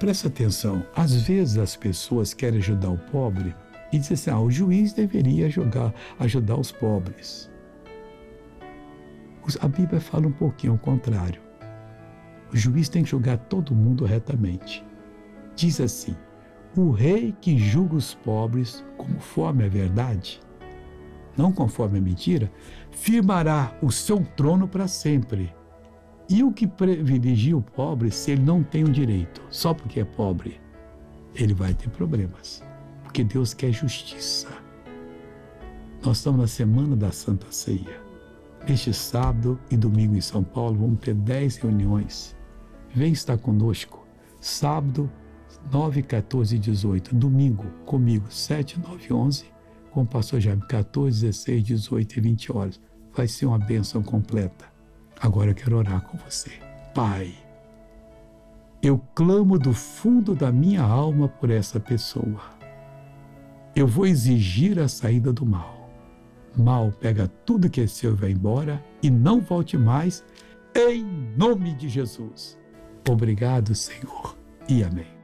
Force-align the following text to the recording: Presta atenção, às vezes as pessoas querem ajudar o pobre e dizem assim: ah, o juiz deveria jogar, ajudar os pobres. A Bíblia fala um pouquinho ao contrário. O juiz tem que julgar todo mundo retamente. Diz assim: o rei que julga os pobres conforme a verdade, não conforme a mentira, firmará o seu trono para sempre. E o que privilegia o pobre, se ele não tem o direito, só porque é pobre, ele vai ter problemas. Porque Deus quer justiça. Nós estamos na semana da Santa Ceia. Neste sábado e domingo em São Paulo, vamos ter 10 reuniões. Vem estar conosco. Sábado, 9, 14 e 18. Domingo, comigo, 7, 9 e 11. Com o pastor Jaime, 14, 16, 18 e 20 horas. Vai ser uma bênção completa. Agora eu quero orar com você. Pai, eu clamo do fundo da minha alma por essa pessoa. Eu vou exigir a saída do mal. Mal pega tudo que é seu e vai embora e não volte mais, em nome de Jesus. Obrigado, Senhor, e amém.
Presta 0.00 0.28
atenção, 0.28 0.82
às 0.96 1.12
vezes 1.12 1.58
as 1.58 1.76
pessoas 1.76 2.32
querem 2.32 2.58
ajudar 2.58 2.88
o 2.88 2.96
pobre 2.96 3.54
e 3.92 3.98
dizem 3.98 4.14
assim: 4.14 4.30
ah, 4.30 4.40
o 4.40 4.50
juiz 4.50 4.94
deveria 4.94 5.50
jogar, 5.50 5.92
ajudar 6.18 6.58
os 6.58 6.72
pobres. 6.72 7.50
A 9.60 9.68
Bíblia 9.68 10.00
fala 10.00 10.26
um 10.26 10.32
pouquinho 10.32 10.72
ao 10.72 10.78
contrário. 10.78 11.42
O 12.50 12.56
juiz 12.56 12.88
tem 12.88 13.02
que 13.02 13.10
julgar 13.10 13.36
todo 13.36 13.74
mundo 13.74 14.06
retamente. 14.06 14.82
Diz 15.54 15.78
assim: 15.82 16.16
o 16.74 16.92
rei 16.92 17.36
que 17.38 17.58
julga 17.58 17.96
os 17.96 18.14
pobres 18.14 18.82
conforme 18.96 19.66
a 19.66 19.68
verdade, 19.68 20.40
não 21.36 21.52
conforme 21.52 21.98
a 21.98 22.02
mentira, 22.02 22.50
firmará 22.90 23.76
o 23.82 23.92
seu 23.92 24.24
trono 24.34 24.66
para 24.66 24.88
sempre. 24.88 25.54
E 26.30 26.44
o 26.44 26.52
que 26.52 26.64
privilegia 26.64 27.56
o 27.56 27.60
pobre, 27.60 28.08
se 28.12 28.30
ele 28.30 28.42
não 28.42 28.62
tem 28.62 28.84
o 28.84 28.88
direito, 28.88 29.42
só 29.50 29.74
porque 29.74 29.98
é 29.98 30.04
pobre, 30.04 30.60
ele 31.34 31.52
vai 31.52 31.74
ter 31.74 31.90
problemas. 31.90 32.62
Porque 33.02 33.24
Deus 33.24 33.52
quer 33.52 33.72
justiça. 33.72 34.46
Nós 36.04 36.18
estamos 36.18 36.40
na 36.40 36.46
semana 36.46 36.94
da 36.94 37.10
Santa 37.10 37.50
Ceia. 37.50 38.00
Neste 38.68 38.94
sábado 38.94 39.58
e 39.72 39.76
domingo 39.76 40.14
em 40.14 40.20
São 40.20 40.44
Paulo, 40.44 40.78
vamos 40.78 41.00
ter 41.00 41.14
10 41.14 41.56
reuniões. 41.56 42.36
Vem 42.94 43.10
estar 43.10 43.36
conosco. 43.36 44.06
Sábado, 44.40 45.10
9, 45.72 46.00
14 46.00 46.54
e 46.54 46.58
18. 46.60 47.12
Domingo, 47.12 47.66
comigo, 47.84 48.30
7, 48.30 48.78
9 48.78 49.06
e 49.10 49.12
11. 49.12 49.46
Com 49.90 50.02
o 50.02 50.06
pastor 50.06 50.38
Jaime, 50.38 50.62
14, 50.68 51.22
16, 51.22 51.64
18 51.64 52.16
e 52.16 52.20
20 52.20 52.52
horas. 52.52 52.80
Vai 53.12 53.26
ser 53.26 53.46
uma 53.46 53.58
bênção 53.58 54.00
completa. 54.00 54.70
Agora 55.20 55.50
eu 55.50 55.54
quero 55.54 55.76
orar 55.76 56.00
com 56.02 56.16
você. 56.16 56.50
Pai, 56.94 57.34
eu 58.82 58.98
clamo 59.14 59.58
do 59.58 59.74
fundo 59.74 60.34
da 60.34 60.50
minha 60.50 60.82
alma 60.82 61.28
por 61.28 61.50
essa 61.50 61.78
pessoa. 61.78 62.40
Eu 63.76 63.86
vou 63.86 64.06
exigir 64.06 64.78
a 64.78 64.88
saída 64.88 65.32
do 65.32 65.44
mal. 65.44 65.90
Mal 66.56 66.90
pega 66.90 67.28
tudo 67.44 67.70
que 67.70 67.82
é 67.82 67.86
seu 67.86 68.12
e 68.12 68.16
vai 68.16 68.30
embora 68.30 68.82
e 69.02 69.10
não 69.10 69.40
volte 69.40 69.76
mais, 69.76 70.24
em 70.74 71.04
nome 71.36 71.74
de 71.74 71.88
Jesus. 71.88 72.58
Obrigado, 73.08 73.74
Senhor, 73.74 74.36
e 74.68 74.82
amém. 74.82 75.19